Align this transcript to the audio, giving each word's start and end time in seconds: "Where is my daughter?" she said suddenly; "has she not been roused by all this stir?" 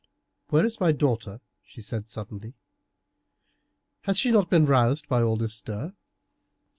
"Where 0.49 0.65
is 0.65 0.79
my 0.79 0.91
daughter?" 0.93 1.41
she 1.63 1.79
said 1.79 2.07
suddenly; 2.09 2.55
"has 4.05 4.17
she 4.17 4.31
not 4.31 4.49
been 4.49 4.65
roused 4.65 5.07
by 5.07 5.21
all 5.21 5.37
this 5.37 5.53
stir?" 5.53 5.93